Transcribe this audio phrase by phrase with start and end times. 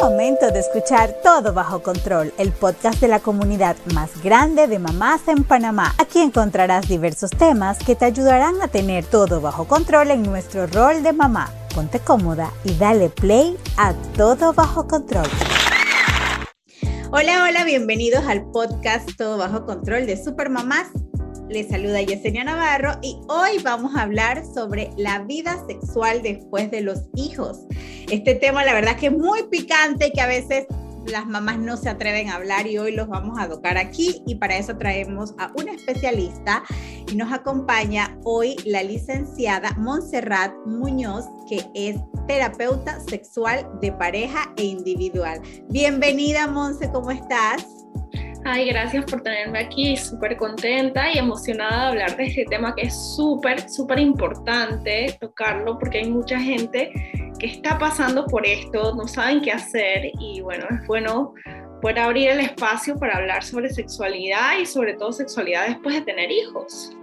[0.00, 5.26] momento de escuchar Todo Bajo Control, el podcast de la comunidad más grande de mamás
[5.26, 5.94] en Panamá.
[5.98, 11.02] Aquí encontrarás diversos temas que te ayudarán a tener todo bajo control en nuestro rol
[11.02, 11.50] de mamá.
[11.74, 15.28] Ponte cómoda y dale play a Todo Bajo Control.
[17.10, 20.88] Hola, hola, bienvenidos al podcast Todo Bajo Control de Supermamás.
[21.48, 26.82] Les saluda Yesenia Navarro y hoy vamos a hablar sobre la vida sexual después de
[26.82, 27.60] los hijos.
[28.10, 30.66] Este tema la verdad que es muy picante que a veces
[31.06, 34.34] las mamás no se atreven a hablar y hoy los vamos a tocar aquí y
[34.34, 36.64] para eso traemos a una especialista
[37.10, 44.64] y nos acompaña hoy la licenciada Montserrat Muñoz que es terapeuta sexual de pareja e
[44.64, 45.40] individual.
[45.70, 47.77] Bienvenida Monse, ¿cómo estás?
[48.50, 52.86] Ay, gracias por tenerme aquí, súper contenta y emocionada de hablar de este tema que
[52.86, 56.90] es súper, súper importante tocarlo porque hay mucha gente
[57.38, 61.34] que está pasando por esto, no saben qué hacer y bueno, es bueno
[61.82, 66.30] poder abrir el espacio para hablar sobre sexualidad y sobre todo sexualidad después de tener
[66.30, 66.96] hijos.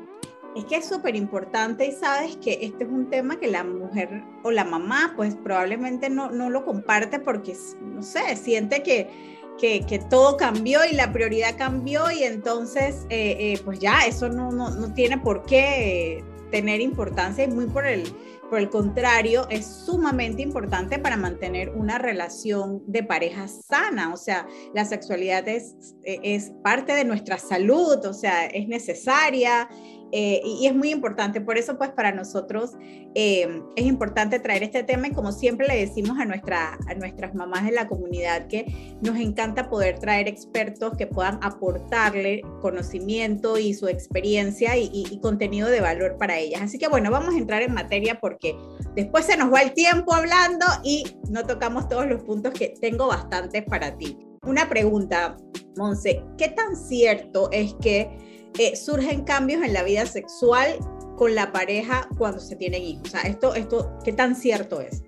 [0.55, 4.23] Es que es súper importante y sabes que este es un tema que la mujer
[4.43, 10.05] o la mamá pues probablemente no, no lo comparte porque, no sé, siente que que,
[10.09, 14.69] todo cambió y la prioridad cambió y entonces eh, eh, pues ya eso no, no,
[14.69, 18.03] no tiene por qué tener importancia y muy por el,
[18.49, 24.47] por el contrario es sumamente importante para mantener una relación de pareja sana, o sea,
[24.73, 29.67] la sexualidad es, es parte de nuestra salud, o sea, es necesaria
[30.11, 31.41] eh, y, es muy importante.
[31.41, 32.71] Por eso, pues, para nosotros
[33.15, 37.33] eh, es importante traer este tema y como siempre le decimos a, nuestra, a nuestras
[37.35, 43.73] mamás de la comunidad que nos encanta poder traer expertos que puedan aportarle conocimiento y
[43.73, 46.61] su experiencia y, y contenido de valor para ellas.
[46.61, 48.55] Así que, bueno, vamos a entrar en materia porque
[48.95, 53.07] después se nos va el tiempo hablando y no tocamos todos los puntos que tengo
[53.07, 54.17] bastantes para ti.
[54.45, 55.35] Una pregunta,
[55.75, 60.77] Monse, ¿qué tan cierto es que eh, surgen cambios en la vida sexual
[61.17, 63.07] con la pareja cuando se tienen hijos?
[63.07, 65.03] O sea, esto, esto, ¿qué tan cierto es?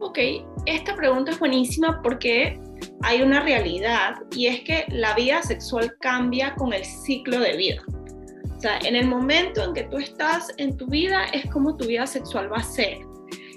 [0.00, 0.18] Ok,
[0.66, 2.60] esta pregunta es buenísima porque
[3.02, 7.82] hay una realidad y es que la vida sexual cambia con el ciclo de vida.
[8.56, 11.86] O sea, en el momento en que tú estás en tu vida es como tu
[11.86, 12.98] vida sexual va a ser.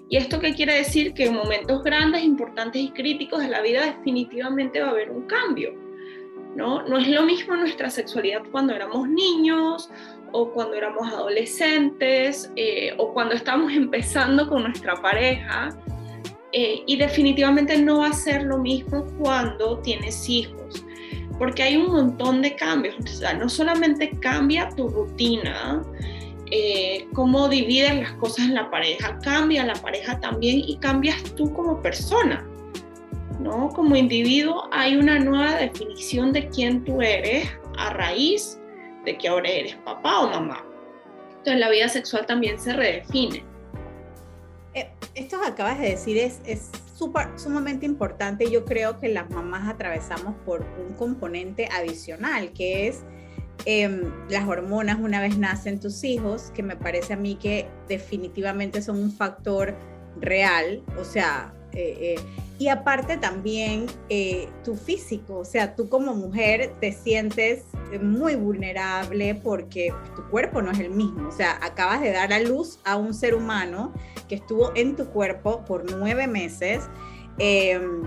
[0.10, 1.14] ¿Y esto qué quiere decir?
[1.14, 5.28] Que en momentos grandes, importantes y críticos de la vida definitivamente va a haber un
[5.28, 5.74] cambio.
[6.56, 6.82] ¿No?
[6.84, 9.90] No es lo mismo nuestra sexualidad cuando éramos niños
[10.32, 15.70] o cuando éramos adolescentes eh, o cuando estamos empezando con nuestra pareja.
[16.58, 20.86] Eh, y definitivamente no va a ser lo mismo cuando tienes hijos,
[21.38, 22.96] porque hay un montón de cambios.
[22.98, 25.84] O sea, no solamente cambia tu rutina,
[26.52, 31.52] eh, cómo dividen las cosas en la pareja, cambia la pareja también y cambias tú
[31.54, 32.48] como persona.
[33.46, 33.70] ¿No?
[33.70, 37.48] Como individuo hay una nueva definición de quién tú eres
[37.78, 38.60] a raíz
[39.06, 40.66] de que ahora eres papá o mamá.
[41.30, 43.44] Entonces la vida sexual también se redefine.
[44.74, 46.72] Eh, esto que acabas de decir es, es
[47.36, 48.50] sumamente importante.
[48.50, 53.04] Yo creo que las mamás atravesamos por un componente adicional, que es
[53.66, 58.82] em, las hormonas una vez nacen tus hijos, que me parece a mí que definitivamente
[58.82, 59.76] son un factor
[60.20, 60.82] real.
[61.00, 62.26] O sea, eh, eh,
[62.58, 67.66] y aparte también eh, tu físico, o sea, tú como mujer te sientes
[68.02, 72.40] muy vulnerable porque tu cuerpo no es el mismo, o sea, acabas de dar a
[72.40, 73.94] luz a un ser humano
[74.30, 76.84] que estuvo en tu cuerpo por nueve meses.
[77.38, 78.04] Em,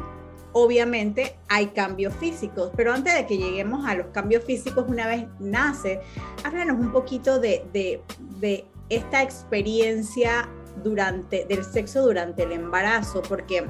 [0.52, 5.26] obviamente hay cambios físicos, pero antes de que lleguemos a los cambios físicos, una vez
[5.38, 6.00] nace,
[6.42, 8.00] háblanos un poquito de, de,
[8.40, 10.48] de esta experiencia
[10.82, 13.64] durante, del sexo durante el embarazo, porque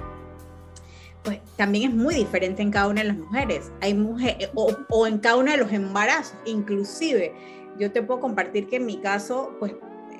[1.22, 3.70] pues también es muy diferente en cada una de las mujeres.
[3.80, 7.34] Hay mujeres, o, en cada uno de los embarazos, inclusive.
[7.78, 9.72] Yo te puedo compartir que en mi caso, pues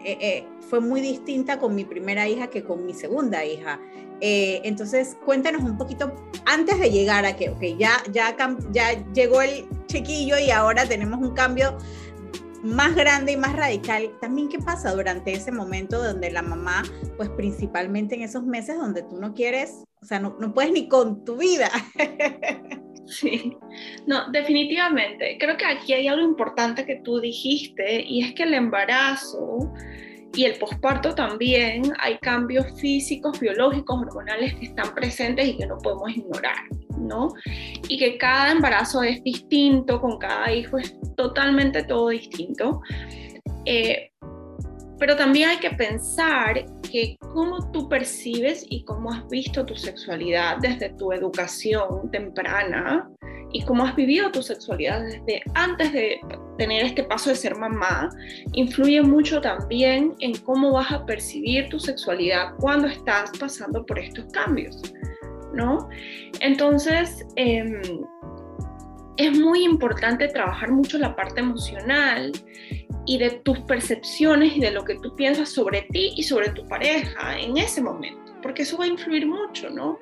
[0.04, 3.80] eh, eh, fue muy distinta con mi primera hija que con mi segunda hija.
[4.20, 6.12] Eh, entonces, cuéntanos un poquito,
[6.44, 8.36] antes de llegar a que, ok, ya, ya,
[8.70, 11.78] ya llegó el chiquillo y ahora tenemos un cambio
[12.62, 16.82] más grande y más radical, también qué pasa durante ese momento donde la mamá,
[17.16, 20.88] pues principalmente en esos meses donde tú no quieres, o sea, no, no puedes ni
[20.88, 21.70] con tu vida.
[23.08, 23.56] Sí,
[24.06, 25.38] no, definitivamente.
[25.40, 29.72] Creo que aquí hay algo importante que tú dijiste y es que el embarazo
[30.34, 35.78] y el posparto también hay cambios físicos, biológicos, hormonales que están presentes y que no
[35.78, 36.56] podemos ignorar.
[36.98, 37.32] ¿no?
[37.88, 42.82] Y que cada embarazo es distinto, con cada hijo es totalmente todo distinto.
[43.64, 44.10] Eh,
[44.98, 50.58] pero también hay que pensar que cómo tú percibes y cómo has visto tu sexualidad
[50.60, 53.08] desde tu educación temprana
[53.52, 56.20] y cómo has vivido tu sexualidad desde antes de
[56.58, 58.10] tener este paso de ser mamá,
[58.52, 64.26] influye mucho también en cómo vas a percibir tu sexualidad cuando estás pasando por estos
[64.32, 64.82] cambios,
[65.54, 65.88] ¿no?
[66.40, 67.80] Entonces, em,
[69.18, 72.32] es muy importante trabajar mucho la parte emocional
[73.04, 76.66] y de tus percepciones y de lo que tú piensas sobre ti y sobre tu
[76.68, 79.98] pareja en ese momento, porque eso va a influir mucho, ¿no?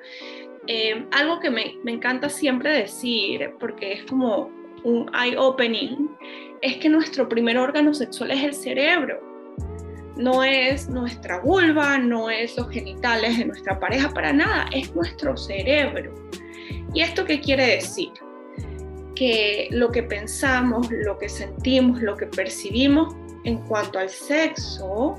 [0.67, 4.51] Eh, algo que me, me encanta siempre decir, porque es como
[4.83, 6.09] un eye-opening,
[6.61, 9.19] es que nuestro primer órgano sexual es el cerebro.
[10.15, 15.35] No es nuestra vulva, no es los genitales de nuestra pareja, para nada, es nuestro
[15.37, 16.13] cerebro.
[16.93, 18.11] ¿Y esto qué quiere decir?
[19.17, 23.15] Que lo que pensamos, lo que sentimos, lo que percibimos
[23.45, 25.15] en cuanto al sexo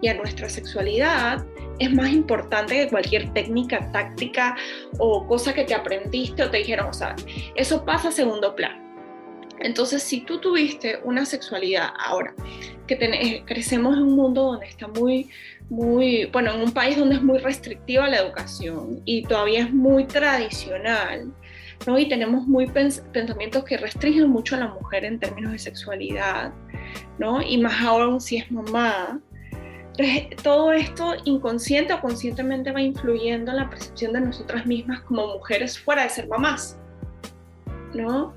[0.00, 1.44] y a nuestra sexualidad
[1.78, 4.56] es más importante que cualquier técnica, táctica
[4.98, 7.14] o cosa que te aprendiste o te dijeron, o sea,
[7.54, 8.80] eso pasa a segundo plano.
[9.60, 12.34] Entonces, si tú tuviste una sexualidad ahora,
[12.86, 15.30] que crecemos en un mundo donde está muy,
[15.70, 20.04] muy, bueno, en un país donde es muy restrictiva la educación y todavía es muy
[20.04, 21.32] tradicional,
[21.86, 21.98] ¿no?
[21.98, 26.52] Y tenemos muy pensamientos que restringen mucho a la mujer en términos de sexualidad,
[27.18, 27.42] ¿no?
[27.42, 29.20] Y más aún si es mamá.
[30.42, 35.78] Todo esto inconsciente o conscientemente va influyendo en la percepción de nosotras mismas como mujeres
[35.78, 36.78] fuera de ser mamás,
[37.92, 38.34] ¿no?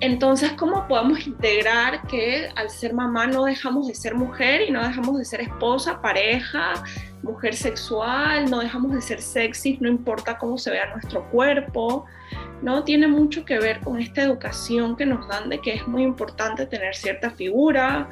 [0.00, 4.86] Entonces, ¿cómo podemos integrar que al ser mamá no dejamos de ser mujer y no
[4.86, 6.74] dejamos de ser esposa, pareja,
[7.22, 12.04] mujer sexual, no dejamos de ser sexy, no importa cómo se vea nuestro cuerpo,
[12.62, 12.84] ¿no?
[12.84, 16.66] Tiene mucho que ver con esta educación que nos dan de que es muy importante
[16.66, 18.08] tener cierta figura,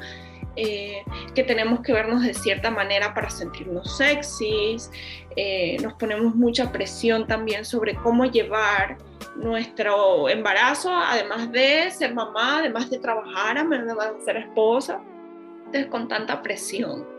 [0.57, 1.03] eh,
[1.33, 4.89] que tenemos que vernos de cierta manera para sentirnos sexys,
[5.35, 8.97] eh, nos ponemos mucha presión también sobre cómo llevar
[9.35, 15.01] nuestro embarazo, además de ser mamá, además de trabajar, además de ser esposa,
[15.65, 17.14] entonces con tanta presión.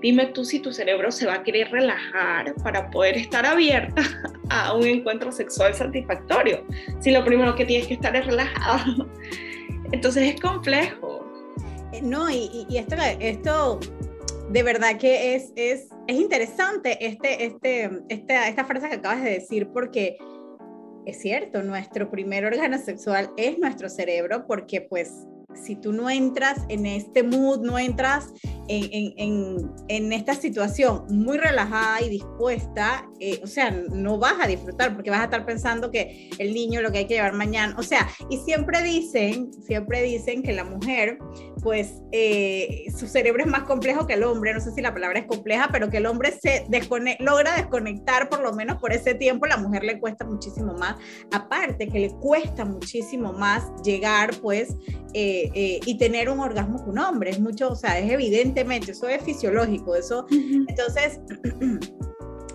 [0.00, 4.02] Dime tú si tu cerebro se va a querer relajar para poder estar abierta
[4.50, 6.64] a un encuentro sexual satisfactorio.
[7.00, 9.08] Si lo primero que tienes que estar es relajado.
[9.92, 11.26] Entonces es complejo.
[11.92, 13.80] Eh, no, y, esto, esto
[14.50, 19.30] de verdad que es, es, es interesante este, este, esta, esta frase que acabas de
[19.30, 20.16] decir porque
[21.06, 26.64] es cierto, nuestro primer órgano sexual es nuestro cerebro porque pues si tú no entras
[26.68, 28.32] en este mood, no entras
[28.70, 35.10] en, esta situación muy relajada y dispuesta, eh, o sea, no vas a disfrutar porque
[35.10, 38.08] vas a estar pensando que el niño lo que hay que llevar mañana, o sea,
[38.28, 41.18] y siempre dicen, siempre dicen que la mujer,
[41.62, 45.20] pues eh, su cerebro es más complejo que el hombre, no sé si la palabra
[45.20, 46.66] es compleja, pero que el hombre se
[47.18, 50.96] logra desconectar por lo menos por ese tiempo, la mujer le cuesta muchísimo más,
[51.32, 54.74] aparte que le cuesta muchísimo más llegar, pues,
[55.12, 59.08] eh, y tener un orgasmo con un hombre, es mucho, o sea, es evidente eso
[59.08, 60.26] es fisiológico, eso.
[60.30, 61.20] Entonces,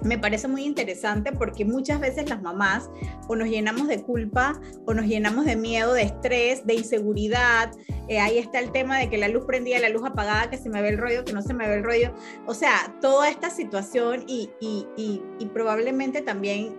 [0.05, 2.89] me parece muy interesante porque muchas veces las mamás
[3.27, 7.71] o nos llenamos de culpa o nos llenamos de miedo, de estrés, de inseguridad.
[8.07, 10.69] Eh, ahí está el tema de que la luz prendía, la luz apagada, que se
[10.69, 12.13] me ve el rollo, que no se me ve el rollo.
[12.45, 14.85] O sea, toda esta situación y, y,
[15.39, 16.75] y, probablemente también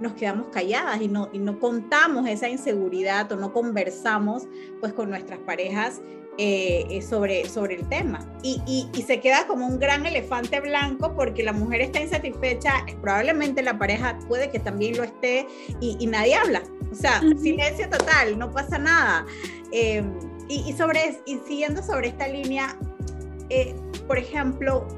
[0.00, 4.48] nos quedamos calladas y no, y no contamos esa inseguridad o no conversamos
[4.80, 6.00] pues con nuestras parejas
[6.38, 8.26] eh, eh, sobre, sobre el tema.
[8.42, 13.62] Y, y, se queda como un gran elefante blanco porque la mujer está insatisfecha, probablemente
[13.62, 15.46] la pareja puede que también lo esté
[15.80, 16.62] y, nadie habla.
[16.90, 19.26] O sea, silencio total, no pasa nada.
[19.72, 20.10] Em,
[20.48, 22.78] y, sobre, y siguiendo sobre esta línea,
[23.50, 23.74] eh,
[24.06, 24.88] por ejemplo,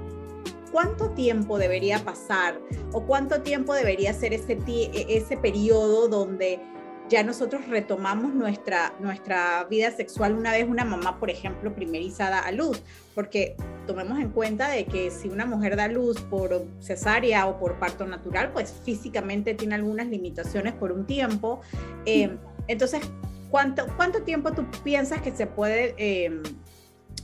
[0.71, 2.61] ¿cuánto tiempo debería pasar
[2.93, 6.61] o cuánto tiempo debería ser ese, e, ese periodo donde
[7.09, 12.51] ya nosotros retomamos nuestra, nuestra vida sexual una vez una mamá, por ejemplo, primerizada a
[12.51, 12.83] luz,
[13.15, 13.57] porque
[13.87, 18.07] tomemos en cuenta de que si una mujer da luz por cesárea o por parto
[18.07, 21.61] natural, pues físicamente tiene algunas limitaciones por un tiempo.
[22.07, 22.37] Eh,
[22.69, 23.03] entonces,
[23.51, 25.95] ¿cuánto, ¿cuánto tiempo tú piensas que se puede...
[25.99, 26.43] Eh,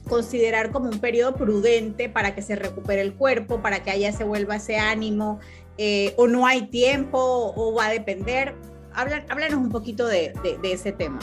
[0.09, 4.25] considerar como un periodo prudente para que se recupere el cuerpo, para que haya se
[4.25, 5.41] vuelva ese ánimo,
[5.79, 8.55] eh, o no hay tiempo, o va a depender
[8.95, 10.33] háblanos un poquito de,
[10.63, 11.19] ese tema.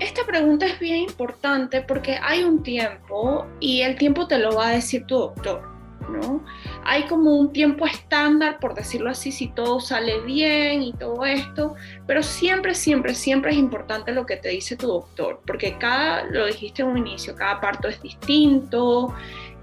[0.00, 4.68] Esta pregunta es bien importante porque hay un tiempo y el tiempo te lo va
[4.68, 5.62] a decir tu doctor,
[6.10, 6.42] ¿no?
[6.84, 11.74] Hay como un tiempo estándar, por decirlo así, si todo sale bien y todo esto,
[12.06, 16.46] pero siempre, siempre, siempre es importante lo que te dice tu doctor, porque cada, lo
[16.46, 19.14] dijiste en un inicio, cada parto es distinto,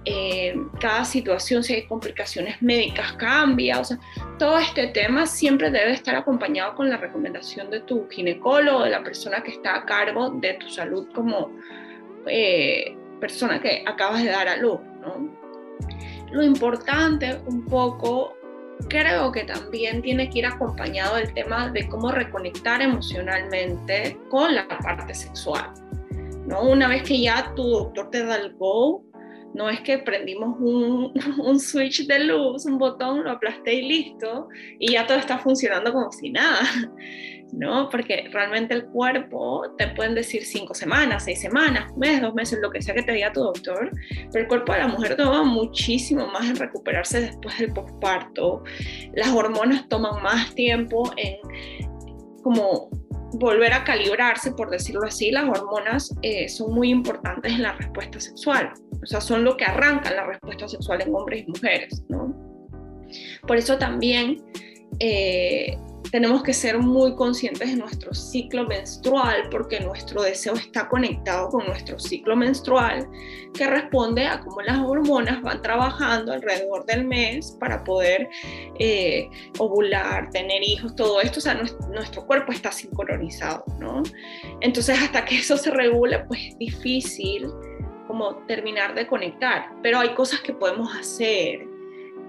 [0.05, 3.79] eh, cada situación, si hay complicaciones médicas, cambia.
[3.79, 3.97] O sea,
[4.37, 9.03] todo este tema siempre debe estar acompañado con la recomendación de tu ginecólogo, de la
[9.03, 11.51] persona que está a cargo de tu salud como
[12.27, 14.79] eh, persona que acabas de dar a luz.
[15.01, 15.29] ¿no?
[16.31, 18.35] Lo importante un poco
[18.89, 24.67] creo que también tiene que ir acompañado el tema de cómo reconectar emocionalmente con la
[24.67, 25.71] parte sexual.
[26.45, 26.63] ¿no?
[26.63, 29.03] Una vez que ya tu doctor te da el go,
[29.53, 34.49] no es que prendimos un, un, switch de luz, un botón, lo aplasté y listo,
[34.79, 36.61] y ya todo está funcionando como si nada,
[37.51, 37.89] ¿no?
[37.89, 42.59] Porque realmente el cuerpo te pueden decir cinco semanas, seis semanas, un mes, dos meses,
[42.61, 43.91] lo que sea que te diga tu doctor,
[44.31, 48.63] pero el cuerpo de la mujer toma muchísimo más en recuperarse después del posparto,
[49.13, 51.37] las hormonas toman más tiempo en
[52.43, 52.89] como
[53.33, 58.19] volver a calibrarse, por decirlo así, las hormonas eh, son muy importantes en la respuesta
[58.19, 58.73] sexual.
[59.01, 62.33] O sea, son lo que arranca la respuesta sexual en hombres y mujeres, ¿no?
[63.47, 64.41] Por eso también
[64.99, 65.77] eh,
[66.11, 71.65] tenemos que ser muy conscientes de nuestro ciclo menstrual porque nuestro deseo está conectado con
[71.65, 73.07] nuestro ciclo menstrual
[73.53, 78.29] que responde a cómo las hormonas van trabajando alrededor del mes para poder
[78.79, 79.27] eh,
[79.59, 84.01] ovular, tener hijos, todo esto, o sea, nuestro, nuestro, cuerpo está sincronizado, ¿no?
[84.61, 87.47] Entonces, hasta que eso se regule, pues es difícil
[88.07, 91.67] como terminar de conectar, pero hay cosas que podemos hacer.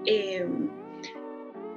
[0.05, 0.47] Eh,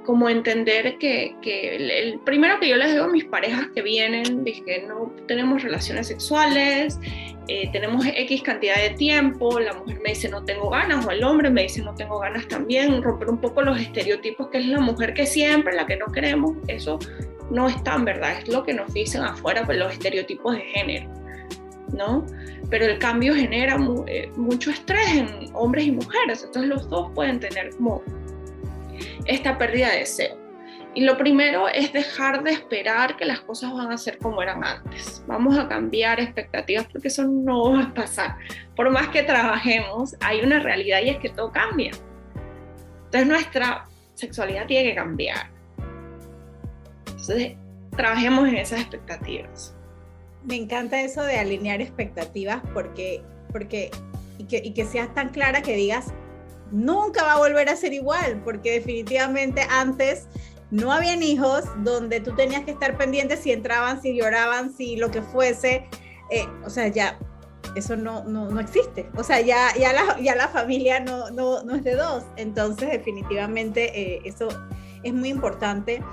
[0.05, 4.85] como entender que, el, primero que yo les digo a mis parejas que vienen, dije,
[4.87, 6.99] no tenemos relaciones sexuales,
[7.47, 11.23] eh, tenemos X cantidad de tiempo, la mujer me dice no tengo ganas, o el
[11.23, 14.79] hombre me dice no tengo ganas también, romper un poco los estereotipos que es la
[14.79, 16.99] mujer que siempre, la que no queremos, eso
[17.49, 21.09] no es tan verdad, es lo que nos dicen afuera, pues los estereotipos de género,
[21.91, 22.25] ¿no?
[22.69, 23.77] Pero el cambio genera
[24.07, 28.03] eh, mucho estrés en hombres y mujeres, entonces los dos pueden tener como
[29.29, 30.37] esta pérdida de deseo.
[30.95, 34.63] Y lo primero es dejar de esperar que las cosas van a ser como eran
[34.63, 35.23] antes.
[35.27, 38.35] Vamos a cambiar expectativas porque eso no va a pasar.
[38.75, 41.91] Por más que trabajemos, hay una realidad y es que todo cambia.
[43.05, 45.51] Entonces nuestra sexualidad tiene que cambiar.
[47.07, 47.55] Entonces,
[47.95, 49.75] trabajemos en esas expectativas.
[50.43, 53.21] Me encanta eso de alinear expectativas porque,
[53.51, 53.91] porque
[54.39, 56.13] y que, y que seas tan clara que digas,
[56.71, 60.27] nunca va a volver a ser igual, porque definitivamente antes
[60.71, 65.09] no habían hijos donde tú tenías que estar pendiente si entraban, si lloraban, si lo
[65.09, 65.87] que fuese.
[66.29, 67.17] Eh, o sea, ya
[67.75, 69.09] eso no, no, existe.
[69.15, 72.23] O sea, ya, ya, la, ya la familia no, no, no es de dos.
[72.37, 74.47] Entonces, definitivamente eh, eso
[75.03, 76.03] es muy importante.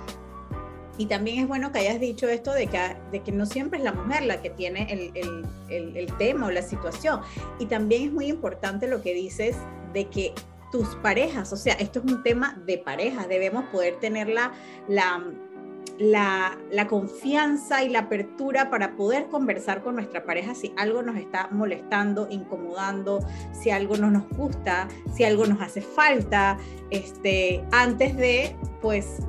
[0.99, 3.85] Y también es bueno que hayas dicho esto de que, de que no siempre es
[3.85, 7.21] la mujer la que tiene el, el, el tema o la situación.
[7.59, 9.57] Y también es muy importante lo que dices
[9.97, 10.35] de que
[10.71, 14.53] tus parejas, o sea, esto es un tema de parejas, debemos poder tener la,
[14.89, 21.17] la, la, confianza y la apertura para poder conversar con nuestra pareja si algo nos
[21.17, 23.21] está molestando, incomodando,
[23.53, 26.59] si algo no nos gusta, si algo nos hace falta,
[26.91, 29.21] este, antes de, pues,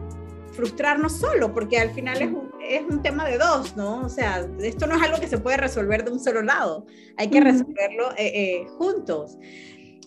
[0.51, 4.01] frustrarnos solo, porque al final es un, es un, tema de dos, ¿no?
[4.01, 7.29] O sea, esto no es algo que se puede resolver de un solo lado, hay
[7.29, 9.37] que resolverlo eh, eh, juntos.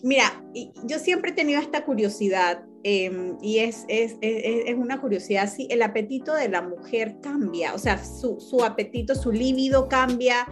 [0.03, 0.43] Mira,
[0.85, 5.83] yo siempre he tenido esta curiosidad em, y es, es, es, una curiosidad si el
[5.83, 10.47] apetito de la mujer cambia, o sea, su, su apetito, su líbido cambia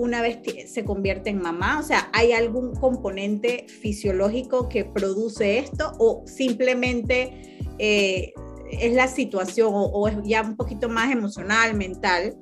[0.00, 5.92] una vez se convierte en mamá, o sea, ¿hay algún componente fisiológico que produce esto
[5.98, 8.32] o simplemente eh,
[8.70, 12.34] es la situación o, es ya un poquito más emocional, mental?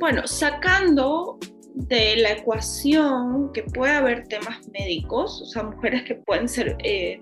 [0.00, 1.38] Bueno, sacando
[1.74, 7.20] de la ecuación que puede haber temas médicos, o sea, mujeres que pueden ser, eh,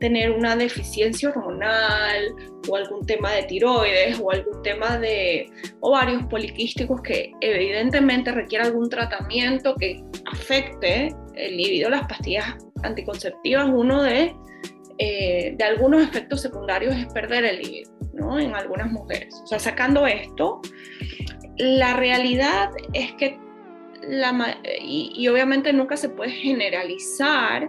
[0.00, 2.34] tener una deficiencia hormonal
[2.68, 5.46] o algún tema de tiroides o algún tema de
[5.80, 14.02] ovarios poliquísticos que evidentemente requiere algún tratamiento que afecte el libido, las pastillas anticonceptivas, uno
[14.02, 14.34] de,
[14.98, 17.96] eh, de algunos efectos secundarios es perder el libido.
[18.38, 19.40] En algunas mujeres.
[19.44, 20.62] O sea, sacando esto,
[21.58, 23.38] la realidad es que
[24.82, 27.68] y, obviamente nunca se puede generalizar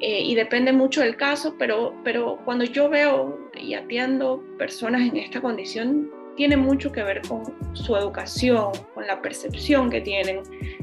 [0.00, 5.16] eh, y depende mucho del caso, pero, pero cuando yo veo y atiendo personas en
[5.16, 7.44] esta condición, tiene mucho que ver con
[7.74, 10.42] su educación, con la percepción que tienen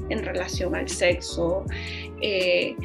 [0.10, 1.64] en relación al sexo.
[2.22, 2.76] Eh,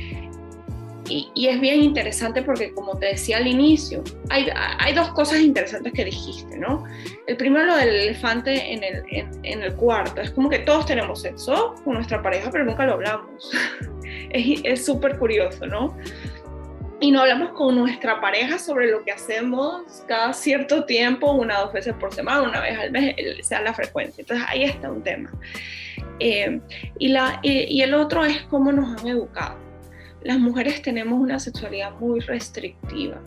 [1.08, 4.46] y, es bien interesante porque, como te decía al inicio, hay,
[4.78, 6.84] hay, dos cosas interesantes que dijiste, ¿no?
[7.26, 9.02] El primero, lo del elefante en el,
[9.42, 10.20] en, el cuarto.
[10.20, 13.50] Es como que todos tenemos sexo con nuestra pareja, pero nunca lo hablamos.
[14.30, 15.96] es súper curioso, ¿no?
[17.00, 21.66] y no hablamos con nuestra pareja sobre lo que hacemos cada cierto tiempo, una o
[21.66, 24.22] dos veces por semana, una vez al mes, sea la frecuencia.
[24.22, 25.30] Entonces ahí está un tema.
[26.18, 26.60] Eh,
[26.98, 29.67] y, la, y el otro es cómo nos han educado.
[30.28, 33.18] Las mujeres tenemos una sexualidad muy restrictiva.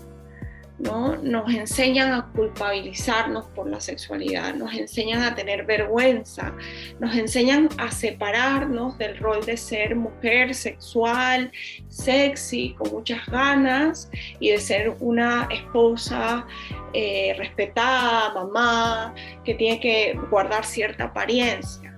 [0.78, 1.16] ¿no?
[1.16, 6.54] Nos enseñan a culpabilizarnos por la sexualidad, nos enseñan a tener vergüenza,
[7.00, 11.52] nos enseñan a separarnos del rol de ser mujer sexual,
[11.88, 16.46] sexy, con muchas ganas y de ser una esposa
[16.94, 21.91] eh, respetada, mamá, que tiene que guardar cierta apariencia.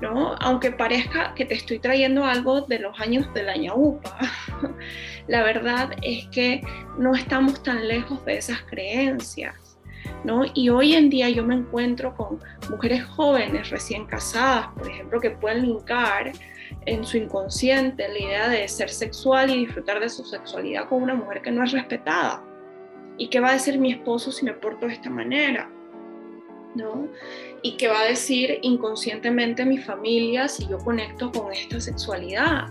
[0.00, 0.34] ¿No?
[0.40, 4.18] Aunque parezca que te estoy trayendo algo de los años de la ñaupa,
[5.28, 6.62] la verdad es que
[6.98, 9.54] no estamos tan lejos de esas creencias.
[10.24, 10.44] ¿No?
[10.54, 15.30] Y hoy en día yo me encuentro con mujeres jóvenes recién casadas, por ejemplo, que
[15.30, 16.32] pueden linkar
[16.84, 21.14] en su inconsciente la idea de ser sexual y disfrutar de su sexualidad con una
[21.14, 22.42] mujer que no es respetada.
[23.16, 25.70] ¿Y qué va a decir mi esposo si me porto de esta manera?
[26.74, 27.08] ¿no?
[27.62, 32.68] Y qué va a decir inconscientemente mi familia si yo conecto con esta sexualidad.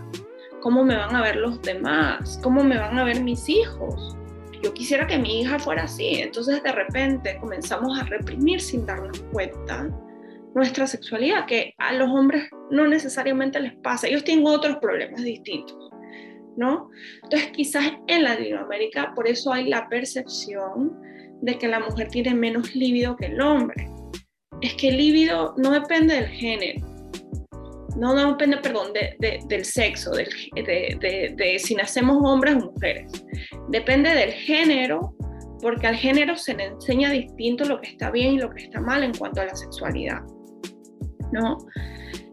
[0.60, 2.40] ¿Cómo me van a ver los demás?
[2.42, 4.16] ¿Cómo me van a ver mis hijos?
[4.62, 6.16] Yo quisiera que mi hija fuera así.
[6.16, 9.88] Entonces de repente comenzamos a reprimir sin darnos cuenta
[10.54, 14.08] nuestra sexualidad, que a los hombres no necesariamente les pasa.
[14.08, 15.76] Ellos tienen otros problemas distintos.
[16.56, 16.90] ¿No?
[17.22, 21.00] Entonces quizás en Latinoamérica por eso hay la percepción
[21.40, 23.88] de que la mujer tiene menos líbido que el hombre.
[24.60, 26.90] Es que el líbido no depende del género,
[27.96, 30.26] no, depende, perdón, del sexo, de,
[31.36, 33.24] de, si nacemos hombres o mujeres.
[33.68, 35.14] Depende del género,
[35.60, 38.80] porque al género se le enseña distinto lo que está bien y lo que está
[38.80, 40.20] mal en cuanto a la sexualidad.
[41.32, 41.58] ¿No?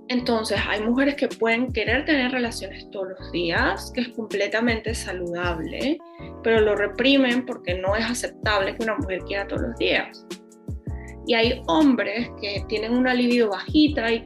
[0.09, 5.97] Entonces, hay mujeres que pueden querer tener relaciones todos los días, que es completamente saludable,
[6.43, 10.25] pero lo reprimen porque no es aceptable que una mujer quiera todos los días.
[11.27, 14.23] Y hay hombres que tienen una libido bajita y,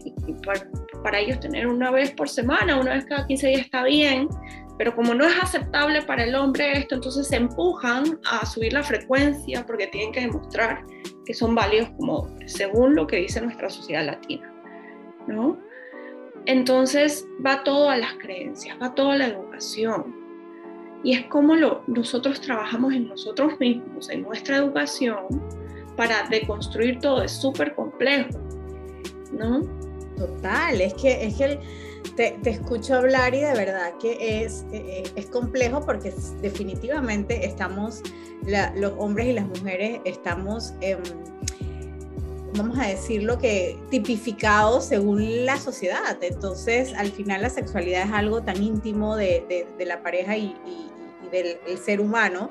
[1.04, 4.30] para, ellos tener una vez por semana, una vez cada 15 días está bien,
[4.78, 8.84] pero como no es aceptable para el hombre esto, entonces se empujan a subir la
[8.84, 10.86] frecuencia porque tienen que demostrar
[11.26, 14.54] que son válidos como según lo que dice nuestra sociedad latina,
[15.28, 15.58] ¿no?
[16.46, 20.16] Entonces va todo a las creencias, va todo a la educación.
[21.04, 25.26] Y es como lo, nosotros trabajamos en nosotros mismos, en nuestra educación,
[26.02, 27.22] para deconstruir todo.
[27.22, 28.40] Es súper complejo,
[29.32, 29.62] ¿no?
[30.18, 31.60] Total, es que, es que
[32.16, 36.12] te, escucho hablar y de verdad que es, eh, es complejo porque
[36.42, 38.02] definitivamente estamos,
[38.76, 40.74] los hombres y las mujeres estamos...
[40.82, 40.98] Eh,
[42.58, 46.18] vamos a decirlo, que tipificado según la sociedad.
[46.22, 50.56] Entonces, al final la sexualidad es algo tan íntimo de, la pareja y,
[51.32, 52.50] del ser humano,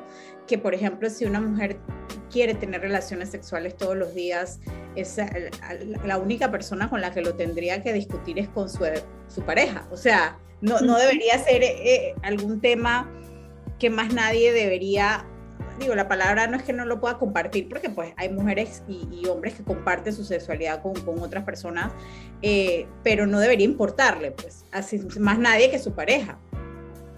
[0.51, 1.79] que por ejemplo, si una mujer
[2.29, 4.59] quiere tener relaciones sexuales todos los días,
[4.97, 5.17] es
[6.05, 8.81] la única persona con la que lo tendría que discutir es con su,
[9.47, 9.87] pareja.
[9.93, 13.09] O sea, no, no debería ser eh, algún tema
[13.79, 15.25] que más nadie debería
[15.79, 19.27] digo, la palabra no es que no lo pueda compartir, porque pues hay mujeres y,
[19.29, 21.93] hombres que comparten su sexualidad con, con otras personas,
[22.43, 26.39] eh, pero no debería importarle, pues, así, más nadie que su pareja.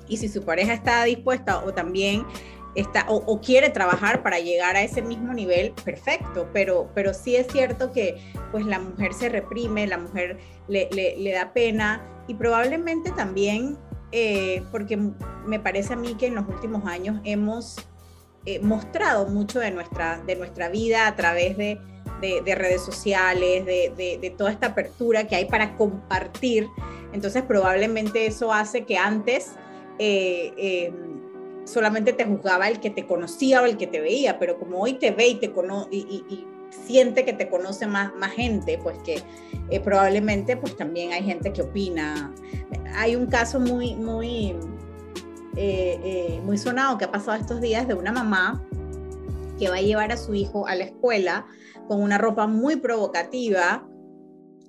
[0.07, 2.25] Y si su pareja está dispuesta o también
[2.75, 7.47] está o, quiere trabajar para llegar a ese mismo nivel, perfecto, pero, pero sí es
[7.49, 8.17] cierto que
[8.51, 13.79] pues la mujer se reprime, la mujer le, le, da pena y probablemente también,
[14.11, 14.97] eh, porque
[15.47, 17.77] me parece a mí que en los últimos años hemos
[18.47, 21.79] eh, mostrado mucho de nuestra, de nuestra vida a través de,
[22.21, 26.69] de, redes sociales, de, toda esta apertura que hay para compartir.
[27.13, 29.53] Entonces probablemente eso hace que antes
[29.99, 30.91] eh,
[31.65, 34.95] solamente te juzgaba el que te conocía o el que te veía, pero como hoy
[34.95, 35.53] te ve y, te
[35.91, 35.97] y,
[36.29, 36.47] y,
[36.87, 39.23] siente que te conoce más, más gente, pues que
[39.81, 42.35] probablemente pues también hay gente que opina.
[42.95, 44.57] Hay un caso muy, muy,
[45.55, 48.67] eh, eh, muy sonado que ha pasado estos días de una mamá
[49.59, 51.47] que va a llevar a su hijo a la escuela
[51.89, 53.87] con una ropa muy provocativa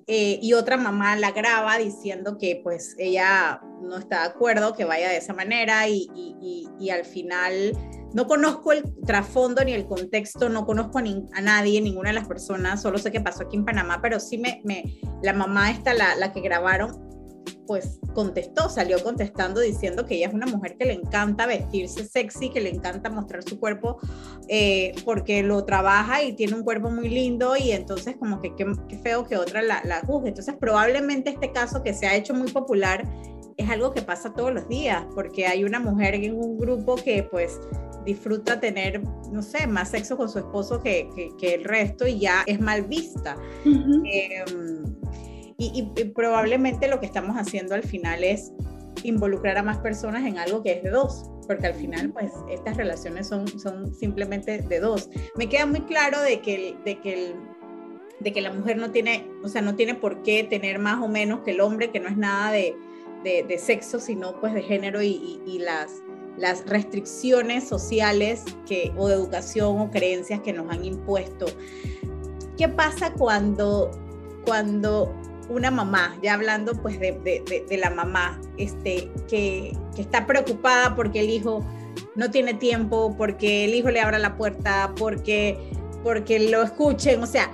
[0.08, 4.86] eh, y otra mamá la graba diciendo que pues ella no está de acuerdo que
[4.86, 6.08] vaya de esa manera y,
[6.80, 7.78] y, al final
[8.14, 12.82] no conozco el trasfondo ni el contexto, no conozco a, nadie, ninguna de las personas,
[12.82, 16.16] solo sé que pasó aquí en Panamá, pero sí me, me la mamá esta, la,
[16.16, 17.14] la que grabaron,
[17.66, 22.50] pues contestó, salió contestando diciendo que ella es una mujer que le encanta vestirse sexy,
[22.50, 24.00] que le encanta mostrar su cuerpo
[24.48, 28.66] eh, porque lo trabaja y tiene un cuerpo muy lindo y entonces como que qué,
[29.02, 30.30] feo que otra la, la juzgue.
[30.30, 33.08] Entonces probablemente este caso que se ha hecho muy popular
[33.58, 37.24] es algo que pasa todos los días, porque hay una mujer en un grupo que
[37.24, 37.60] pues
[38.06, 42.44] disfruta tener, no sé, más sexo con su esposo que, que, el resto y ya
[42.46, 43.38] es mal vista.
[43.66, 44.84] Em,
[45.58, 48.52] y, probablemente lo que estamos haciendo al final es
[49.04, 52.78] involucrar a más personas en algo que es de dos, porque al final pues estas
[52.78, 55.10] relaciones son, son simplemente de dos.
[55.36, 57.36] Me queda muy claro de que, de que el,
[58.20, 61.08] de que la mujer no tiene, o sea, no tiene por qué tener más o
[61.08, 62.76] menos que el hombre, que no es nada de,
[63.24, 66.04] de, sexo, sino pues de género y, las,
[66.66, 71.46] restricciones sociales que, o de educación o creencias que nos han impuesto.
[72.58, 73.92] ¿Qué pasa cuando,
[74.46, 75.14] cuando
[75.50, 77.12] una mamá, ya hablando pues de,
[77.70, 81.64] de, la mamá, este, que, que, está preocupada porque el hijo
[82.16, 85.58] no tiene tiempo, porque el hijo le abra la puerta, porque,
[86.04, 87.52] porque lo escuchen, o sea,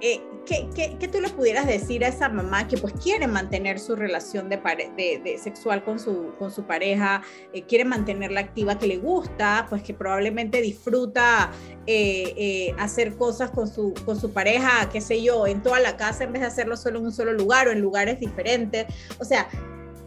[0.00, 3.96] eh, ¿qué, qué, tú le pudieras decir a esa mamá que pues quiere mantener su
[3.96, 8.98] relación de, de, sexual con su, con su pareja, eh, quiere mantenerla activa, que le
[8.98, 11.50] gusta, pues que probablemente disfruta
[11.86, 15.96] eh, eh, hacer cosas con su, con su pareja, qué sé yo, en toda la
[15.96, 18.86] casa en vez de hacerlo solo en un solo lugar o en lugares diferentes?
[19.18, 19.48] O sea,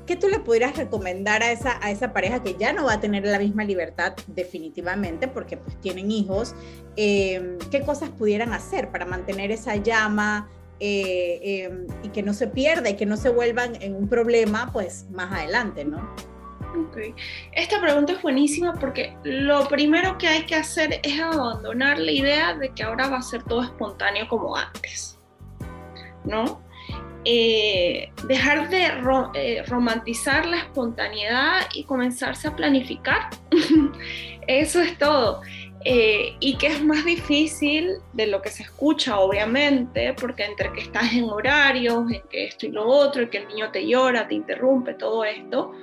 [0.06, 3.00] ¿qué tú le pudieras recomendar a esa, a esa pareja que ya no va a
[3.00, 6.56] tener la misma libertad definitivamente porque pues tienen hijos?
[6.96, 12.48] Eh, ¿Qué cosas pudieran hacer para mantener esa llama eh, eh, y que no se
[12.48, 16.14] pierda y que no se vuelvan en un problema pues más adelante, ¿no?
[16.90, 17.16] Okay.
[17.54, 22.54] Esta pregunta es buenísima porque lo primero que hay que hacer es abandonar la idea
[22.54, 25.18] de que ahora va a ser todo espontáneo como antes,
[26.26, 26.65] ¿no?
[27.28, 28.86] Eh, dejar de
[29.34, 33.30] eh, romantizar la espontaneidad y comenzarse a planificar.
[34.48, 35.42] Eso es todo.
[35.88, 40.82] Eh, y que es más difícil de lo que se escucha, obviamente, porque entre que
[40.82, 44.28] estás en horarios, en que esto y lo otro, y que el niño te llora,
[44.28, 45.74] te interrumpe, todo esto,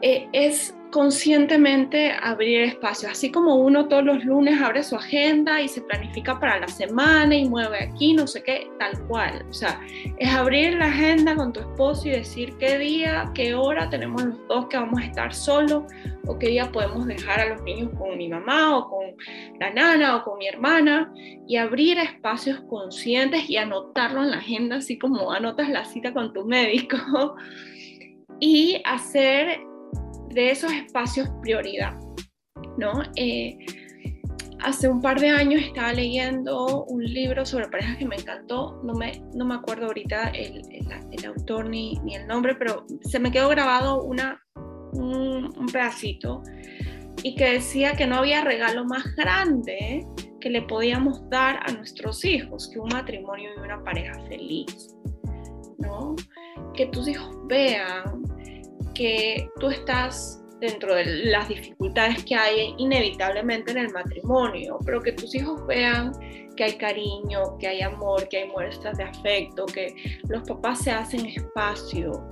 [0.00, 5.82] es conscientemente abrir espacio, así como uno todos los lunes abre su agenda y se
[5.82, 9.44] planifica para la semana y mueve aquí, no sé qué, tal cual.
[9.48, 9.80] O sea,
[10.16, 14.48] es abrir la agenda con tu esposo y decir qué día, qué hora tenemos los
[14.48, 15.84] dos que vamos a estar solos
[16.26, 19.06] o qué día podemos dejar a los niños con mi mamá o con
[19.60, 21.12] la nana o con mi hermana
[21.46, 26.32] y abrir espacios conscientes y anotarlo en la agenda, así como anotas la cita con
[26.32, 26.96] tu médico
[28.40, 29.60] y hacer
[30.30, 31.94] de esos espacios prioridad,
[32.76, 33.02] ¿no?
[33.16, 33.58] Eh,
[34.60, 38.94] hace un par de años estaba leyendo un libro sobre parejas que me encantó, no
[38.94, 43.30] me, no me acuerdo ahorita el, el, autor ni, ni, el nombre, pero se me
[43.30, 44.42] quedó grabado una,
[44.92, 46.42] un, un, pedacito
[47.22, 50.06] y que decía que no había regalo más grande
[50.40, 54.94] que le podíamos dar a nuestros hijos que un matrimonio y una pareja feliz,
[55.78, 56.14] ¿no?
[56.74, 58.17] Que tus hijos vean
[58.98, 65.12] que tú estás dentro de las dificultades que hay inevitablemente en el matrimonio, pero que
[65.12, 66.12] tus hijos vean
[66.56, 69.94] que hay cariño, que hay amor, que hay muestras de afecto, que
[70.28, 72.28] los papás se hacen espacio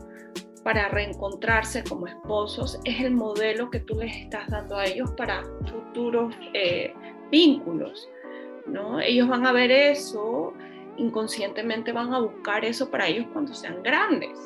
[0.65, 5.45] para reencontrarse como esposos, es el modelo que tú les estás dando a ellos para
[5.71, 6.93] futuros eh,
[7.31, 8.09] vínculos.
[8.67, 8.99] ¿no?
[8.99, 10.53] Ellos van a ver eso,
[10.97, 14.37] inconscientemente van a buscar eso para ellos cuando sean grandes.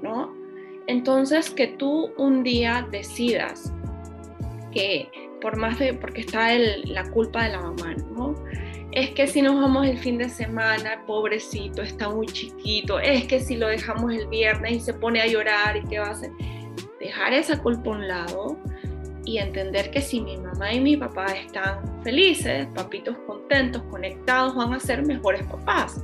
[0.00, 0.37] ¿no?
[0.88, 3.72] Entonces, que tú un día decidas
[4.72, 8.34] que, por más de, porque está la culpa de la mamá, ¿no?
[8.90, 13.38] Es que si nos vamos el fin de semana, pobrecito, está muy chiquito, es que
[13.38, 16.30] si lo dejamos el viernes y se pone a llorar y qué va a hacer,
[16.98, 18.58] dejar esa culpa a un lado
[19.26, 24.72] y entender que si mi mamá y mi papá están felices, papitos contentos, conectados, van
[24.72, 26.02] a ser mejores papás,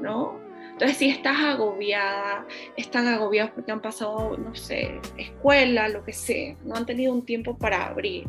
[0.00, 0.47] ¿no?
[0.78, 6.54] Entonces, si estás agobiada, están agobiados porque han pasado, no sé, escuela, lo que sea,
[6.64, 8.28] no han tenido un tiempo para abrir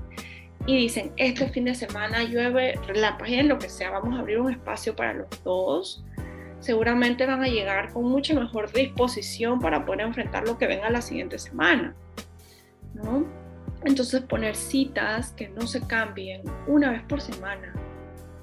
[0.66, 2.74] y dicen, este fin de semana llueve,
[3.28, 6.04] en lo que sea, vamos a abrir un espacio para los dos,
[6.60, 11.04] seguramente van a llegar con mucha mejor disposición para poder enfrentar lo que venga la
[11.04, 11.94] siguiente semana,
[12.96, 13.28] ¿no?
[13.86, 17.74] Entonces poner citas que no se cambien una vez por semana,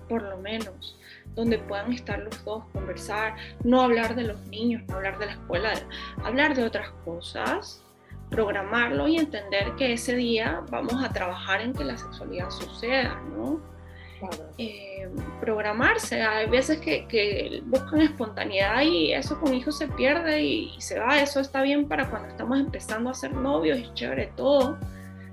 [0.08, 0.96] por lo menos
[1.36, 5.32] donde puedan estar los dos, conversar, no hablar de los niños, no hablar de la
[5.32, 5.72] escuela,
[6.24, 7.84] hablar de otras cosas,
[8.30, 13.60] programarlo y entender que ese día vamos a trabajar en que la sexualidad suceda, ¿no?
[14.58, 15.08] eh,
[15.40, 16.22] programarse.
[16.22, 21.20] Hay veces que, buscan espontaneidad y eso con hijos se pierde y, se va.
[21.20, 24.78] Eso está bien para cuando estamos empezando a ser novios y chévere todo.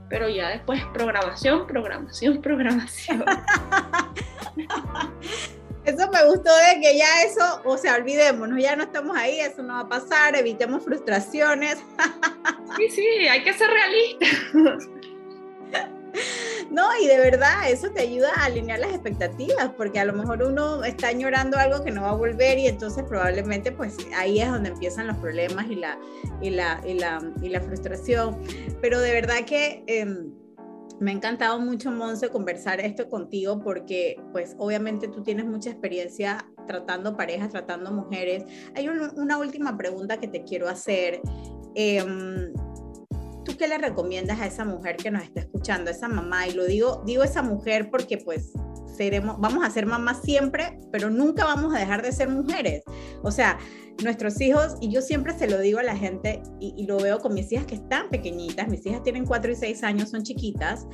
[0.10, 3.24] Pero ya después programación, programación, programación.
[5.86, 9.62] Eso me gustó de que ya eso, o sea, olvidémonos, ya no estamos ahí, eso
[9.63, 11.78] no va a pasar, evitemos frustraciones.
[12.76, 14.89] Sí, sí, hay que ser realistas.
[16.72, 20.41] No, y de verdad, eso te ayuda a alinear las expectativas, porque a lo mejor
[20.41, 24.50] uno está añorando algo que no va a volver y entonces probablemente pues ahí es
[24.50, 26.00] donde empiezan los problemas y la,
[26.41, 28.41] y la, y la, y la frustración.
[28.82, 29.84] Pero de verdad que...
[29.86, 30.42] Em,
[30.99, 36.45] me ha encantado mucho, Monse, conversar esto contigo porque, pues, obviamente tú tienes mucha experiencia
[36.67, 38.45] tratando parejas, tratando mujeres.
[38.75, 41.21] Hay una última pregunta que te quiero hacer.
[41.75, 42.53] Em,
[43.43, 46.47] ¿Tú qué le recomiendas a esa mujer que nos está escuchando, a esa mamá?
[46.47, 48.51] Y lo digo, digo esa mujer porque, pues,
[48.95, 52.84] seremos, vamos a ser mamás siempre, pero nunca vamos a dejar de ser mujeres.
[53.23, 53.58] O sea,
[54.03, 57.34] nuestros hijos, y yo siempre se lo digo a la gente, y, lo veo con
[57.34, 60.88] mis hijas que están pequeñitas, mis hijas tienen 4 y 6 años, son chiquitas,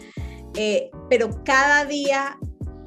[0.55, 2.37] eh, pero cada día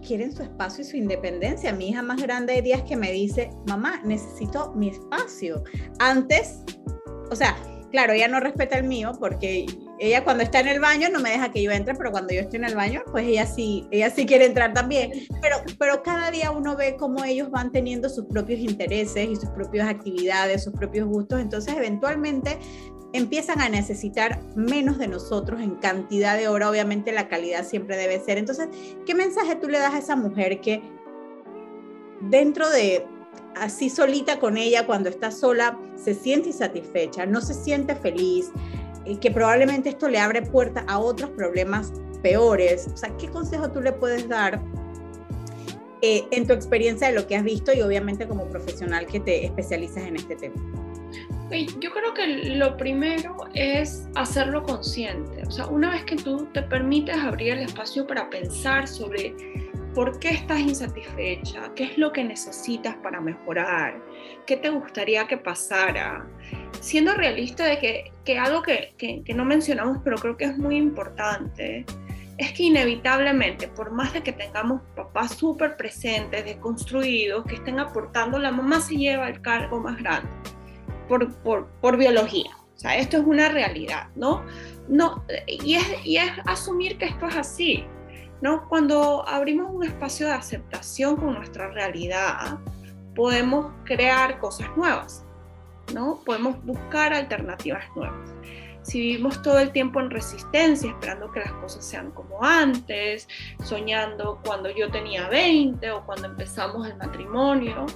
[0.07, 1.73] quieren su espacio y su independencia.
[1.73, 5.63] Mi hija más grande de días que me dice, mamá, necesito mi espacio.
[5.99, 6.65] Antes,
[7.31, 7.57] o sea,
[7.93, 9.67] claro, ella no respeta el mío porque
[10.01, 12.41] ella cuando está en el baño no me deja que yo entre, pero cuando yo
[12.41, 15.13] estoy en el baño, pues ella sí, ella sí quiere entrar también.
[15.41, 19.51] Pero, pero cada día uno ve cómo ellos van teniendo sus propios intereses y sus
[19.51, 22.59] propias actividades, sus propios gustos, entonces eventualmente
[23.13, 28.19] empiezan a necesitar menos de nosotros en cantidad de hora, obviamente la calidad siempre debe
[28.19, 28.39] ser.
[28.39, 28.69] Entonces,
[29.05, 30.83] ¿qué mensaje tú le das a esa mujer que
[32.23, 33.07] dentro de
[33.57, 38.51] así solita con ella, cuando está sola, se siente insatisfecha, no se siente feliz,
[39.05, 42.89] y que probablemente esto le abre puerta a otros problemas peores.
[43.19, 44.63] ¿qué consejo tú le puedes dar
[46.03, 49.45] eh, en tu experiencia de lo que has visto y obviamente como profesional que te
[49.45, 50.55] especializas en este tema?
[51.81, 55.43] Yo creo que lo primero es hacerlo consciente.
[55.47, 59.35] O sea, una vez que tú te permites abrir el espacio para pensar sobre
[59.95, 64.03] por qué estás insatisfecha, qué es lo que necesitas para mejorar,
[64.47, 66.27] qué te gustaría que pasara,
[66.81, 70.77] siendo realista de que, que algo que, que, no mencionamos, pero creo que es muy
[70.77, 71.85] importante,
[72.39, 78.39] es que inevitablemente, por más de que tengamos papás súper presentes, deconstruidos, que estén aportando,
[78.39, 80.31] la mamá se lleva el cargo más grande
[81.09, 82.51] por, por, por biología.
[82.75, 84.45] O sea, esto es una realidad, ¿no?
[84.89, 87.85] no y, es, y es asumir que esto es así.
[88.43, 88.69] ¿No?
[88.69, 92.59] Cuando abrimos un espacio de aceptación con nuestra realidad,
[93.15, 95.25] podemos crear cosas nuevas.
[95.93, 96.21] ¿no?
[96.25, 98.35] Podemos buscar alternativas nuevas.
[98.83, 103.29] Si vivimos todo el tiempo en resistencia, esperando que las cosas sean como antes,
[103.63, 107.87] soñando cuando yo tenía 20 o cuando empezamos el matrimonio,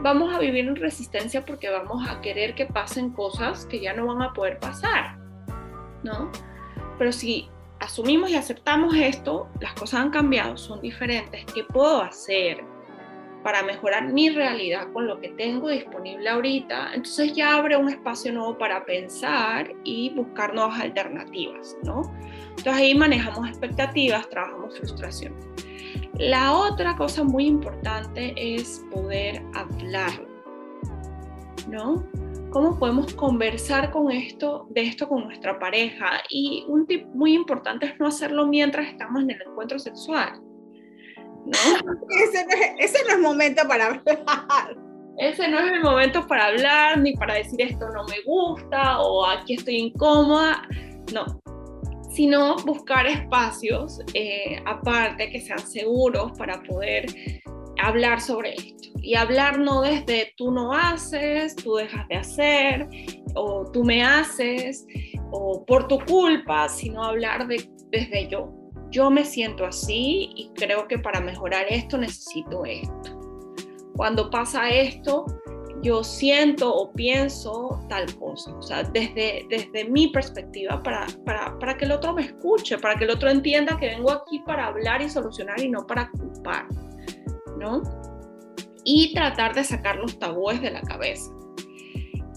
[0.00, 4.06] vamos a vivir en resistencia porque vamos a querer que pasen cosas que ya no
[4.06, 5.16] van a poder pasar,
[6.02, 6.32] ¿no?
[6.98, 7.48] Pero si
[7.82, 12.64] asumimos y aceptamos esto, las cosas han cambiado, son diferentes, ¿qué puedo hacer?
[13.42, 18.32] para mejorar mi realidad con lo que tengo disponible ahorita, entonces ya abre un espacio
[18.32, 22.02] nuevo para pensar y buscar nuevas alternativas, ¿no?
[22.50, 25.34] Entonces ahí manejamos expectativas, trabajamos frustración.
[26.18, 30.28] La otra cosa muy importante es poder hablarlo,
[31.68, 32.06] ¿no?
[32.52, 36.22] ¿Cómo podemos conversar con esto, de esto con nuestra pareja?
[36.28, 40.38] Y un tip muy importante es no hacerlo mientras estamos en el encuentro sexual
[41.46, 44.76] Ese, no es, ese no es momento para hablar.
[45.18, 49.26] Ese no es el momento para hablar, ni para decir esto no me gusta o
[49.26, 50.62] aquí estoy incómoda.
[51.12, 51.24] No,
[52.10, 57.06] sino buscar espacios eh, aparte que sean seguros para poder
[57.82, 58.88] hablar sobre esto.
[59.02, 62.88] Y hablar no desde tú no haces, tú dejas de hacer,
[63.34, 64.86] o tú me haces,
[65.30, 70.86] o por tu culpa, sino hablar de, desde yo yo me siento así y creo
[70.86, 73.18] que para mejorar esto necesito esto.
[73.96, 75.24] Cuando pasa esto,
[75.82, 81.76] yo siento o pienso tal cosa, o sea, desde, desde mi perspectiva, para, para, para,
[81.76, 85.02] que el otro me escuche, para que el otro entienda que vengo aquí para hablar
[85.02, 86.66] y solucionar y no para culpar,
[87.62, 87.82] ¿no?
[88.84, 91.32] Y tratar de sacar los tabúes de la cabeza.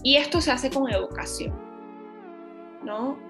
[0.02, 1.66] Y esto se hace con educación.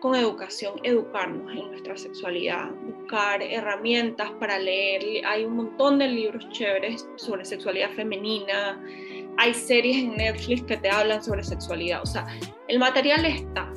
[0.01, 5.25] Con educación, educarnos en nuestra sexualidad, buscar herramientas para leer.
[5.25, 8.79] Hay un montón de libros chéveres sobre sexualidad femenina,
[9.39, 12.27] hay series en Netflix que te hablan sobre sexualidad, o sea,
[12.69, 13.73] el material está.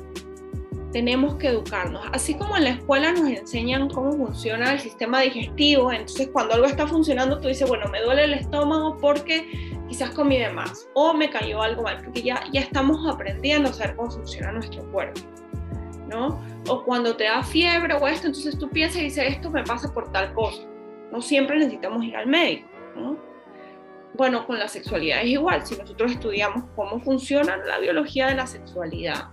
[0.92, 2.04] Tenemos que educarnos.
[2.12, 6.66] Así como en la escuela nos enseñan cómo funciona el sistema digestivo, entonces cuando algo
[6.66, 11.14] está funcionando tú dices, bueno, me duele el estómago porque quizás comí de más o
[11.14, 15.20] me cayó algo mal, porque ya, ya estamos aprendiendo a saber cómo funciona nuestro cuerpo.
[16.08, 16.40] ¿no?
[16.68, 19.92] O cuando te da fiebre o esto, entonces tú piensas y dices, esto me pasa
[19.92, 20.62] por tal cosa.
[21.12, 23.16] No siempre necesitamos ir al médico, ¿no?
[24.14, 25.64] Bueno, con la sexualidad es igual.
[25.64, 29.28] Si nosotros estudiamos cómo funciona la biología de la sexualidad,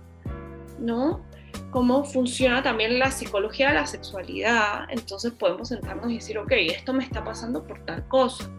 [0.78, 1.20] ¿no?
[1.70, 6.92] Cómo funciona también la psicología de la sexualidad, entonces podemos sentarnos y decir, ok, esto
[6.92, 8.50] me está pasando por tal cosa.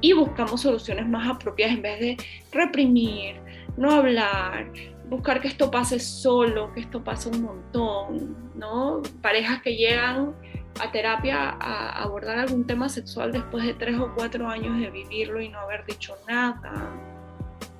[0.00, 2.16] Y buscamos soluciones más apropiadas en vez de
[2.52, 3.40] reprimir,
[3.76, 4.70] no hablar,
[5.08, 9.00] buscar que esto pase solo, que esto pase un montón, ¿no?
[9.22, 10.34] Parejas que llegan
[10.80, 15.40] a terapia a abordar algún tema sexual después de tres o cuatro años de vivirlo
[15.40, 16.90] y no haber dicho nada,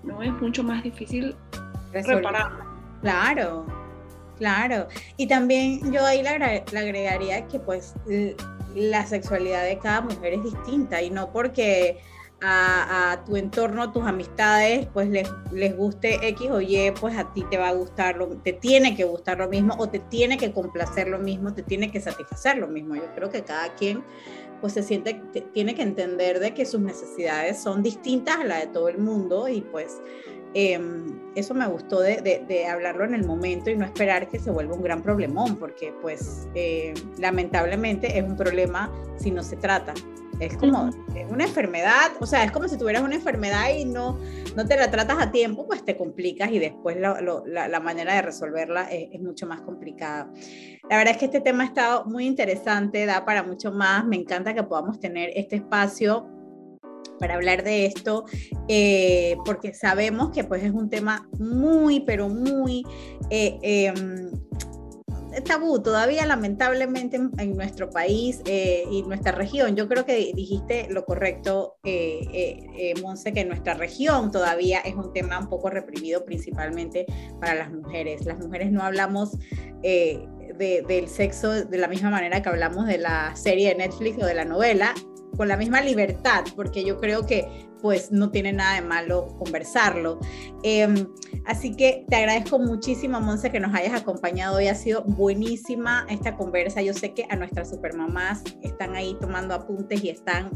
[0.02, 0.22] ¿no?
[0.22, 1.34] Es mucho más difícil
[1.92, 2.64] repararlo.
[3.02, 3.83] Claro,
[4.38, 7.94] Claro, y también yo ahí le, agregaría que pues
[8.74, 12.00] la sexualidad de cada mujer es distinta y no porque
[12.46, 17.44] a, tu entorno, tus amistades, pues les, les, guste X o Y, pues a ti
[17.50, 20.52] te va a gustar, lo, te tiene que gustar lo mismo o te tiene que
[20.52, 22.96] complacer lo mismo, te tiene que satisfacer lo mismo.
[22.96, 24.04] Yo creo que cada quien
[24.60, 25.20] pues se siente,
[25.52, 29.48] tiene que entender de que sus necesidades son distintas a las de todo el mundo
[29.48, 29.98] y pues
[30.54, 34.74] Em, eso me gustó de, hablarlo en el momento y no esperar que se vuelva
[34.74, 39.94] un gran problemón, porque pues eh, lamentablemente es un problema si no se trata.
[40.40, 40.90] Es como
[41.30, 44.18] una enfermedad, o sea, es como si tuvieras una enfermedad y no,
[44.56, 48.84] no te la tratas a tiempo, pues te complicas y después la, manera de resolverla
[48.90, 50.32] es, es, mucho más complicada.
[50.90, 54.04] La verdad es que este tema ha estado muy interesante, da para mucho más.
[54.06, 56.26] Me encanta que podamos tener este espacio
[57.24, 58.26] para hablar de esto,
[58.68, 62.84] eh, porque sabemos que pues es un tema muy, pero muy
[63.30, 64.30] eh, em,
[65.46, 69.74] tabú todavía lamentablemente en, nuestro país eh, y nuestra región.
[69.74, 71.76] Yo creo que dijiste lo correcto,
[73.00, 77.06] Monse, que nuestra región todavía es un tema un poco reprimido principalmente
[77.40, 78.26] para las mujeres.
[78.26, 79.38] Las mujeres no hablamos
[79.80, 84.34] del sexo de la misma manera que hablamos de la serie de Netflix o de
[84.34, 84.94] la novela
[85.36, 90.18] con la misma libertad, porque yo creo que pues no tiene nada de malo conversarlo.
[90.62, 91.06] Em,
[91.44, 94.68] así que te agradezco muchísimo, Monse, que nos hayas acompañado hoy.
[94.68, 96.80] Ha sido buenísima esta conversa.
[96.80, 100.50] Yo sé que a nuestras supermamás están ahí tomando apuntes y están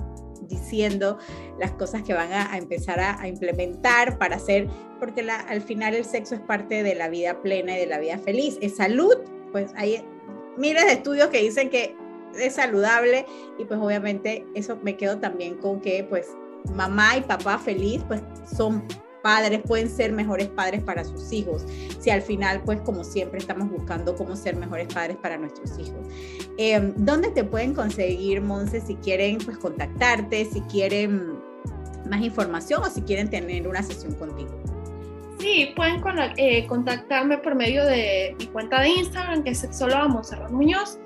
[0.48, 1.18] diciendo
[1.58, 4.66] las cosas que van a, empezar a, implementar para hacer,
[4.98, 8.18] porque al final el sexo es parte de la vida plena y de la vida
[8.18, 8.56] feliz.
[8.62, 9.14] Es salud,
[9.52, 10.02] pues hay
[10.56, 11.94] miles de estudios que dicen que
[12.36, 13.26] es saludable
[13.58, 16.36] y pues obviamente eso me quedo también con que pues
[16.74, 18.22] mamá y papá feliz pues
[18.56, 18.84] son
[19.22, 21.64] padres, pueden ser mejores padres para sus hijos.
[21.98, 26.06] Si al final, pues como siempre, estamos buscando cómo ser mejores padres para nuestros hijos.
[26.56, 31.38] Em, ¿Dónde te pueden conseguir, Monse, si quieren pues contactarte, si quieren
[32.08, 34.50] más información o si quieren tener una sesión contigo?
[35.38, 36.00] Sí, pueden
[36.36, 40.98] eh, contactarme por medio de mi cuenta de Instagram, que es sexóloga Monserrat Muñoz.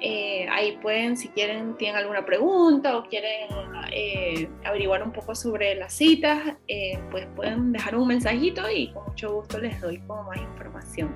[0.00, 3.48] Eh, ahí pueden, si quieren, tienen alguna pregunta o quieren
[3.92, 9.04] eh, averiguar un poco sobre las citas, eh, pues pueden dejar un mensajito y con
[9.06, 11.14] mucho gusto les doy como más información.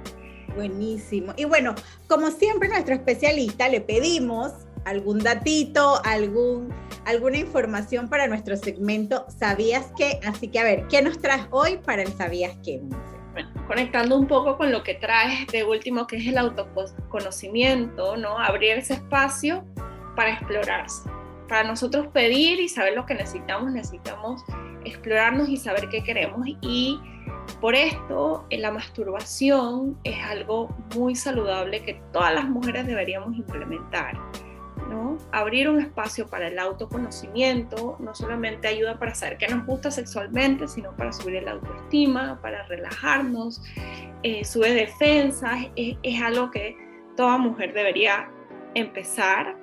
[0.57, 1.33] Buenísimo.
[1.37, 1.75] Y bueno,
[2.09, 4.53] como siempre, nuestro especialista le pedimos
[4.85, 6.69] algún datito, algún,
[7.05, 10.19] alguna información para nuestro segmento ¿Sabías qué?
[10.27, 12.81] Así que a ver, ¿qué nos traes hoy para el ¿Sabías qué?
[13.67, 18.39] Conectando un poco con lo que traes de último, que es el autoconocimiento, ¿no?
[18.39, 19.65] Abrir ese espacio
[20.17, 21.09] para explorarse.
[21.49, 24.43] Para nosotros pedir y saber lo que necesitamos, necesitamos
[24.85, 26.47] explorarnos y saber qué queremos.
[26.61, 26.99] Y
[27.61, 34.19] por esto, la masturbación es algo muy saludable que todas las mujeres deberíamos implementar.
[35.31, 40.69] Abrir un espacio para el autoconocimiento no solamente ayuda para saber qué nos gusta sexualmente,
[40.69, 43.63] sino para subir la autoestima, para relajarnos,
[44.23, 46.77] eh, sube defensas, es, es algo que
[47.17, 48.31] toda mujer debería
[48.75, 49.57] empezar,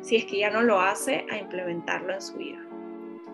[0.00, 2.64] si es que ya no lo hace, a implementarlo en su vida.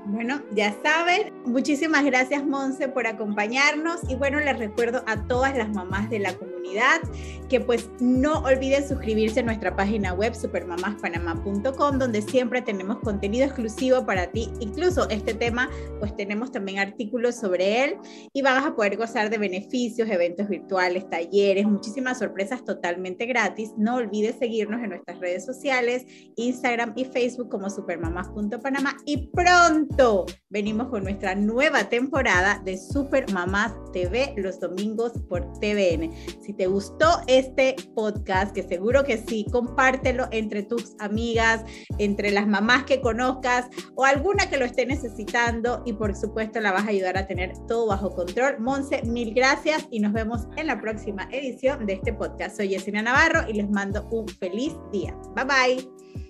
[0.06, 5.68] Bueno, ya saben, muchísimas gracias Monse por acompañarnos y bueno, les recuerdo a todas las
[5.68, 7.00] mamás de la comunidad
[7.48, 14.06] que pues no olviden suscribirse a nuestra página web supermamaspanamá.com donde siempre tenemos contenido exclusivo
[14.06, 15.68] para ti, incluso este tema
[15.98, 17.96] pues tenemos también artículos sobre él
[18.32, 23.72] y vas a poder gozar de beneficios, eventos virtuales, talleres, muchísimas sorpresas totalmente gratis.
[23.76, 26.06] No olvides seguirnos en nuestras redes sociales,
[26.36, 33.72] Instagram y Facebook como supermamás.panamá y pronto venimos con nuestra nueva temporada de Super Mamás
[33.92, 36.12] TV los domingos por TVN.
[36.40, 41.64] Si si te gustó este podcast, que seguro que sí, compártelo entre tus amigas,
[41.98, 46.72] entre las mamás que conozcas o alguna que lo esté necesitando y por supuesto la
[46.72, 48.58] vas a ayudar a tener todo bajo control.
[48.58, 52.56] Monse, mil gracias y nos vemos en la próxima edición de este podcast.
[52.56, 55.16] Soy Yesenia Navarro y les mando un feliz día.
[55.36, 56.29] Bye bye.